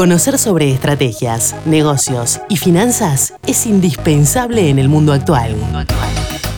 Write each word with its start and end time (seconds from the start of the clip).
Conocer 0.00 0.38
sobre 0.38 0.70
estrategias, 0.70 1.54
negocios 1.66 2.40
y 2.48 2.56
finanzas 2.56 3.34
es 3.46 3.66
indispensable 3.66 4.70
en 4.70 4.78
el 4.78 4.88
mundo 4.88 5.12
actual. 5.12 5.54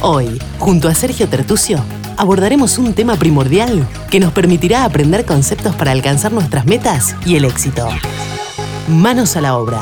Hoy, 0.00 0.38
junto 0.60 0.86
a 0.86 0.94
Sergio 0.94 1.28
Tertucio, 1.28 1.84
abordaremos 2.16 2.78
un 2.78 2.94
tema 2.94 3.16
primordial 3.16 3.84
que 4.12 4.20
nos 4.20 4.32
permitirá 4.32 4.84
aprender 4.84 5.24
conceptos 5.24 5.74
para 5.74 5.90
alcanzar 5.90 6.32
nuestras 6.32 6.66
metas 6.66 7.16
y 7.26 7.34
el 7.34 7.44
éxito. 7.44 7.88
Manos 8.86 9.34
a 9.34 9.40
la 9.40 9.58
obra. 9.58 9.80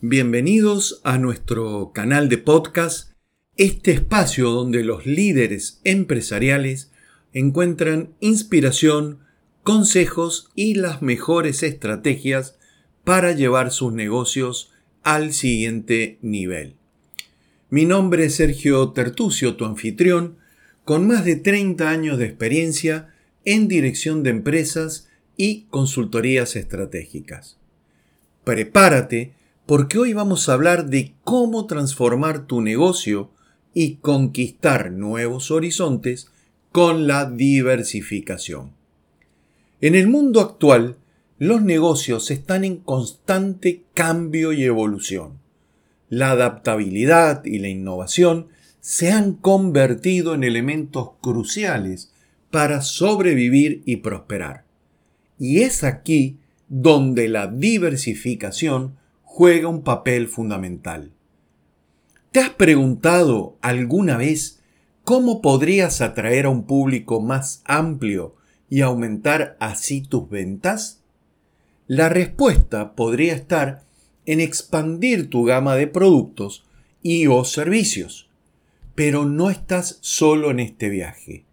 Bienvenidos 0.00 1.02
a 1.04 1.18
nuestro 1.18 1.92
canal 1.92 2.30
de 2.30 2.38
podcast, 2.38 3.12
este 3.56 3.90
espacio 3.90 4.48
donde 4.52 4.84
los 4.84 5.04
líderes 5.04 5.82
empresariales 5.84 6.92
encuentran 7.34 8.14
inspiración, 8.20 9.27
consejos 9.68 10.48
y 10.54 10.76
las 10.76 11.02
mejores 11.02 11.62
estrategias 11.62 12.56
para 13.04 13.32
llevar 13.32 13.70
sus 13.70 13.92
negocios 13.92 14.72
al 15.02 15.34
siguiente 15.34 16.16
nivel. 16.22 16.76
Mi 17.68 17.84
nombre 17.84 18.24
es 18.24 18.36
Sergio 18.36 18.92
Tertucio, 18.92 19.56
tu 19.56 19.66
anfitrión, 19.66 20.38
con 20.86 21.06
más 21.06 21.26
de 21.26 21.36
30 21.36 21.86
años 21.86 22.16
de 22.16 22.24
experiencia 22.24 23.12
en 23.44 23.68
dirección 23.68 24.22
de 24.22 24.30
empresas 24.30 25.10
y 25.36 25.64
consultorías 25.64 26.56
estratégicas. 26.56 27.58
Prepárate 28.44 29.34
porque 29.66 29.98
hoy 29.98 30.14
vamos 30.14 30.48
a 30.48 30.54
hablar 30.54 30.86
de 30.86 31.12
cómo 31.24 31.66
transformar 31.66 32.46
tu 32.46 32.62
negocio 32.62 33.32
y 33.74 33.96
conquistar 33.96 34.92
nuevos 34.92 35.50
horizontes 35.50 36.30
con 36.72 37.06
la 37.06 37.30
diversificación. 37.30 38.77
En 39.80 39.94
el 39.94 40.08
mundo 40.08 40.40
actual, 40.40 40.96
los 41.38 41.62
negocios 41.62 42.32
están 42.32 42.64
en 42.64 42.78
constante 42.78 43.84
cambio 43.94 44.52
y 44.52 44.64
evolución. 44.64 45.38
La 46.08 46.32
adaptabilidad 46.32 47.44
y 47.44 47.60
la 47.60 47.68
innovación 47.68 48.48
se 48.80 49.12
han 49.12 49.34
convertido 49.34 50.34
en 50.34 50.42
elementos 50.42 51.10
cruciales 51.20 52.12
para 52.50 52.80
sobrevivir 52.80 53.82
y 53.84 53.98
prosperar. 53.98 54.64
Y 55.38 55.60
es 55.60 55.84
aquí 55.84 56.38
donde 56.68 57.28
la 57.28 57.46
diversificación 57.46 58.96
juega 59.22 59.68
un 59.68 59.84
papel 59.84 60.26
fundamental. 60.26 61.12
¿Te 62.32 62.40
has 62.40 62.50
preguntado 62.50 63.56
alguna 63.60 64.16
vez 64.16 64.60
cómo 65.04 65.40
podrías 65.40 66.00
atraer 66.00 66.46
a 66.46 66.50
un 66.50 66.64
público 66.64 67.20
más 67.20 67.62
amplio 67.64 68.37
y 68.70 68.82
aumentar 68.82 69.56
así 69.60 70.02
tus 70.02 70.28
ventas? 70.28 71.00
La 71.86 72.08
respuesta 72.08 72.92
podría 72.94 73.34
estar 73.34 73.82
en 74.26 74.40
expandir 74.40 75.30
tu 75.30 75.44
gama 75.44 75.74
de 75.74 75.86
productos 75.86 76.66
y 77.02 77.26
o 77.26 77.44
servicios. 77.44 78.28
Pero 78.94 79.24
no 79.24 79.48
estás 79.48 79.98
solo 80.02 80.50
en 80.50 80.60
este 80.60 80.90
viaje. 80.90 81.44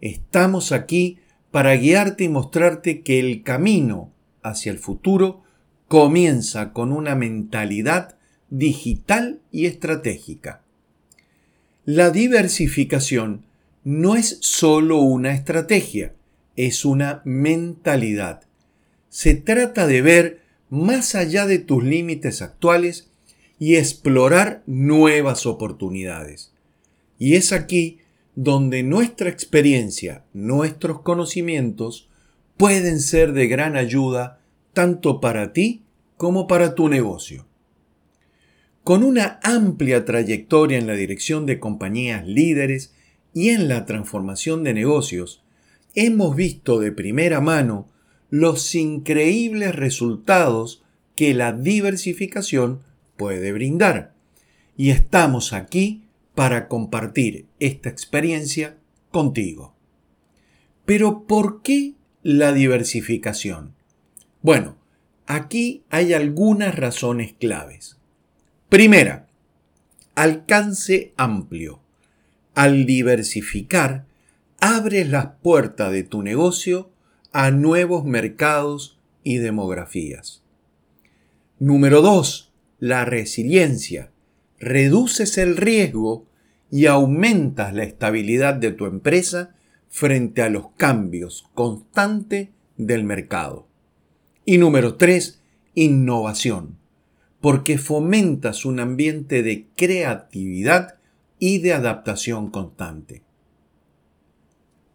Estamos 0.00 0.72
aquí 0.72 1.18
para 1.50 1.74
guiarte 1.76 2.24
y 2.24 2.28
mostrarte 2.28 3.02
que 3.02 3.20
el 3.20 3.42
camino 3.42 4.10
hacia 4.42 4.72
el 4.72 4.78
futuro 4.78 5.42
comienza 5.88 6.72
con 6.72 6.92
una 6.92 7.14
mentalidad 7.14 8.16
digital 8.50 9.40
y 9.52 9.66
estratégica. 9.66 10.62
La 11.84 12.10
diversificación 12.10 13.44
no 13.84 14.16
es 14.16 14.38
solo 14.40 14.98
una 15.00 15.34
estrategia, 15.34 16.14
es 16.56 16.84
una 16.84 17.22
mentalidad. 17.24 18.42
Se 19.08 19.34
trata 19.34 19.86
de 19.86 20.02
ver 20.02 20.40
más 20.70 21.14
allá 21.14 21.46
de 21.46 21.58
tus 21.58 21.84
límites 21.84 22.42
actuales 22.42 23.10
y 23.58 23.76
explorar 23.76 24.62
nuevas 24.66 25.46
oportunidades. 25.46 26.52
Y 27.18 27.34
es 27.34 27.52
aquí 27.52 27.98
donde 28.34 28.82
nuestra 28.82 29.30
experiencia, 29.30 30.24
nuestros 30.32 31.02
conocimientos 31.02 32.08
pueden 32.56 33.00
ser 33.00 33.32
de 33.32 33.46
gran 33.46 33.76
ayuda 33.76 34.40
tanto 34.72 35.20
para 35.20 35.52
ti 35.52 35.84
como 36.16 36.46
para 36.46 36.74
tu 36.74 36.88
negocio. 36.88 37.46
Con 38.82 39.02
una 39.02 39.38
amplia 39.42 40.04
trayectoria 40.04 40.78
en 40.78 40.86
la 40.86 40.94
dirección 40.94 41.46
de 41.46 41.58
compañías 41.58 42.26
líderes 42.26 42.94
y 43.32 43.50
en 43.50 43.68
la 43.68 43.86
transformación 43.86 44.62
de 44.62 44.74
negocios, 44.74 45.43
hemos 45.94 46.36
visto 46.36 46.80
de 46.80 46.92
primera 46.92 47.40
mano 47.40 47.88
los 48.30 48.74
increíbles 48.74 49.74
resultados 49.74 50.82
que 51.14 51.34
la 51.34 51.52
diversificación 51.52 52.80
puede 53.16 53.52
brindar. 53.52 54.12
Y 54.76 54.90
estamos 54.90 55.52
aquí 55.52 56.02
para 56.34 56.66
compartir 56.66 57.46
esta 57.60 57.88
experiencia 57.88 58.76
contigo. 59.10 59.74
Pero 60.84 61.26
¿por 61.26 61.62
qué 61.62 61.94
la 62.22 62.52
diversificación? 62.52 63.74
Bueno, 64.42 64.76
aquí 65.26 65.84
hay 65.90 66.12
algunas 66.12 66.74
razones 66.74 67.34
claves. 67.38 67.96
Primera, 68.68 69.28
alcance 70.14 71.12
amplio. 71.16 71.80
Al 72.54 72.84
diversificar, 72.86 74.06
abres 74.66 75.10
las 75.10 75.26
puertas 75.42 75.92
de 75.92 76.04
tu 76.04 76.22
negocio 76.22 76.90
a 77.32 77.50
nuevos 77.50 78.06
mercados 78.06 78.98
y 79.22 79.36
demografías. 79.36 80.42
Número 81.58 82.00
2. 82.00 82.50
La 82.78 83.04
resiliencia. 83.04 84.10
Reduces 84.58 85.36
el 85.36 85.58
riesgo 85.58 86.26
y 86.70 86.86
aumentas 86.86 87.74
la 87.74 87.82
estabilidad 87.82 88.54
de 88.54 88.72
tu 88.72 88.86
empresa 88.86 89.54
frente 89.90 90.40
a 90.40 90.48
los 90.48 90.70
cambios 90.78 91.44
constantes 91.52 92.48
del 92.78 93.04
mercado. 93.04 93.68
Y 94.46 94.56
número 94.56 94.94
3. 94.94 95.42
Innovación. 95.74 96.78
Porque 97.42 97.76
fomentas 97.76 98.64
un 98.64 98.80
ambiente 98.80 99.42
de 99.42 99.66
creatividad 99.76 100.94
y 101.38 101.58
de 101.58 101.74
adaptación 101.74 102.50
constante. 102.50 103.24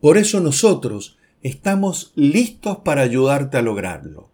Por 0.01 0.17
eso 0.17 0.39
nosotros 0.39 1.17
estamos 1.43 2.11
listos 2.15 2.79
para 2.79 3.01
ayudarte 3.01 3.57
a 3.57 3.61
lograrlo. 3.61 4.29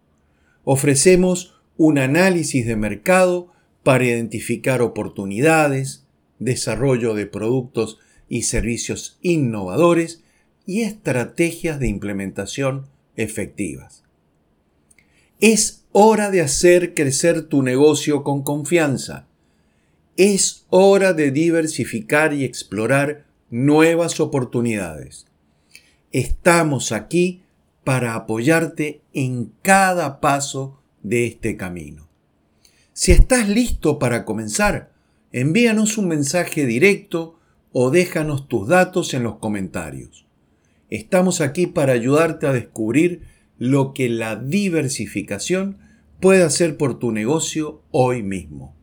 Ofrecemos 0.64 1.54
un 1.76 1.98
análisis 1.98 2.66
de 2.66 2.76
mercado 2.76 3.52
para 3.82 4.04
identificar 4.04 4.82
oportunidades, 4.82 6.04
desarrollo 6.38 7.14
de 7.14 7.26
productos 7.26 7.98
y 8.28 8.42
servicios 8.42 9.18
innovadores 9.22 10.22
y 10.66 10.82
estrategias 10.82 11.78
de 11.78 11.88
implementación 11.88 12.86
efectivas. 13.16 14.02
Es 15.40 15.84
hora 15.92 16.30
de 16.30 16.40
hacer 16.40 16.94
crecer 16.94 17.42
tu 17.42 17.62
negocio 17.62 18.22
con 18.22 18.42
confianza. 18.42 19.26
Es 20.16 20.64
hora 20.70 21.12
de 21.12 21.30
diversificar 21.30 22.32
y 22.32 22.44
explorar 22.44 23.26
nuevas 23.50 24.18
oportunidades. 24.18 25.26
Estamos 26.16 26.92
aquí 26.92 27.42
para 27.84 28.14
apoyarte 28.14 29.02
en 29.12 29.52
cada 29.60 30.18
paso 30.18 30.80
de 31.02 31.26
este 31.26 31.58
camino. 31.58 32.08
Si 32.94 33.12
estás 33.12 33.50
listo 33.50 33.98
para 33.98 34.24
comenzar, 34.24 34.94
envíanos 35.30 35.98
un 35.98 36.08
mensaje 36.08 36.64
directo 36.64 37.38
o 37.70 37.90
déjanos 37.90 38.48
tus 38.48 38.66
datos 38.66 39.12
en 39.12 39.24
los 39.24 39.36
comentarios. 39.36 40.24
Estamos 40.88 41.42
aquí 41.42 41.66
para 41.66 41.92
ayudarte 41.92 42.46
a 42.46 42.54
descubrir 42.54 43.20
lo 43.58 43.92
que 43.92 44.08
la 44.08 44.36
diversificación 44.36 45.76
puede 46.18 46.44
hacer 46.44 46.78
por 46.78 46.98
tu 46.98 47.12
negocio 47.12 47.82
hoy 47.90 48.22
mismo. 48.22 48.74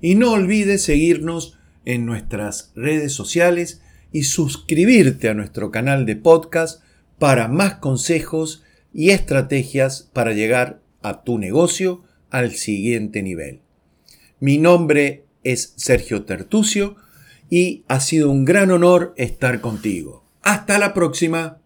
Y 0.00 0.14
no 0.14 0.32
olvides 0.32 0.84
seguirnos 0.84 1.58
en 1.84 2.06
nuestras 2.06 2.72
redes 2.74 3.12
sociales 3.12 3.82
y 4.14 4.22
suscribirte 4.22 5.28
a 5.28 5.34
nuestro 5.34 5.72
canal 5.72 6.06
de 6.06 6.14
podcast 6.14 6.80
para 7.18 7.48
más 7.48 7.74
consejos 7.74 8.62
y 8.94 9.10
estrategias 9.10 10.08
para 10.12 10.32
llegar 10.32 10.80
a 11.02 11.24
tu 11.24 11.36
negocio 11.36 12.04
al 12.30 12.52
siguiente 12.52 13.24
nivel. 13.24 13.60
Mi 14.38 14.56
nombre 14.56 15.24
es 15.42 15.74
Sergio 15.76 16.24
Tertucio 16.24 16.94
y 17.50 17.82
ha 17.88 17.98
sido 17.98 18.30
un 18.30 18.44
gran 18.44 18.70
honor 18.70 19.14
estar 19.16 19.60
contigo. 19.60 20.24
Hasta 20.42 20.78
la 20.78 20.94
próxima. 20.94 21.58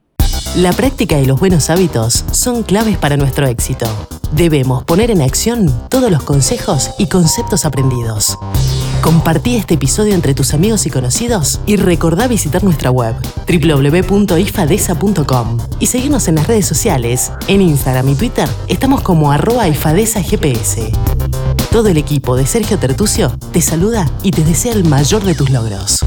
La 0.57 0.73
práctica 0.73 1.21
y 1.21 1.27
los 1.27 1.39
buenos 1.39 1.69
hábitos 1.69 2.25
son 2.33 2.63
claves 2.63 2.97
para 2.97 3.19
nuestro 3.19 3.47
éxito. 3.47 3.87
Debemos 4.33 4.85
poner 4.85 5.11
en 5.11 5.21
acción 5.21 5.71
todos 5.91 6.11
los 6.11 6.23
consejos 6.23 6.93
y 6.99 7.09
conceptos 7.09 7.67
aprendidos. 7.67 8.39
Compartí 9.03 9.57
este 9.57 9.75
episodio 9.75 10.15
entre 10.15 10.33
tus 10.35 10.55
amigos 10.55 10.87
y 10.87 10.91
conocidos 10.91 11.61
y 11.67 11.77
recordá 11.77 12.27
visitar 12.27 12.65
nuestra 12.65 12.91
web 12.91 13.15
www.ifadesa.com 13.47 15.59
y 15.79 15.87
seguirnos 15.87 16.29
en 16.29 16.35
las 16.35 16.47
redes 16.47 16.67
sociales. 16.67 17.33
En 17.47 17.63
Instagram 17.63 18.09
y 18.09 18.15
Twitter 18.15 18.49
estamos 18.67 19.03
como 19.03 19.33
arroba 19.33 19.69
ifadesagps. 19.69 20.77
Todo 21.71 21.89
el 21.89 21.97
equipo 21.97 22.37
de 22.37 22.47
Sergio 22.47 22.79
Tertucio 22.79 23.33
te 23.53 23.61
saluda 23.61 24.11
y 24.23 24.31
te 24.33 24.45
desea 24.45 24.73
el 24.73 24.85
mayor 24.85 25.23
de 25.25 25.35
tus 25.35 25.51
logros. 25.51 26.01